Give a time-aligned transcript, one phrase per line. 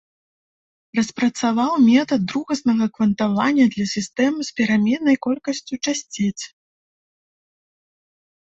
[0.99, 6.35] Распрацаваў метад другаснага квантавання для сістэм з пераменнай колькасцю часціц.